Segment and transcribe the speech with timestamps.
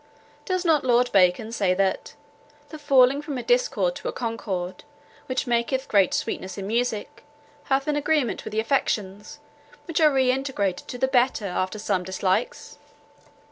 [0.45, 2.15] Does not Lord Bacon say that,
[2.69, 4.83] 'the falling from a discord to a concord,
[5.27, 7.23] which maketh great sweetness in music,
[7.65, 9.37] hath an agreement with the affections,
[9.85, 12.79] which are re integrated to the better after some dislikes?